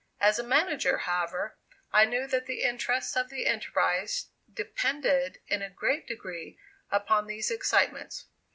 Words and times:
As 0.19 0.39
a 0.39 0.43
manager, 0.43 0.97
however, 0.97 1.59
I 1.93 2.05
knew 2.05 2.25
that 2.25 2.47
the 2.47 2.63
interests 2.63 3.15
of 3.15 3.29
the 3.29 3.45
enterprise 3.45 4.29
depended 4.51 5.37
in 5.47 5.61
a 5.61 5.69
great 5.69 6.07
degree 6.07 6.57
upon 6.89 7.27
these 7.27 7.51
excitements. 7.51 8.25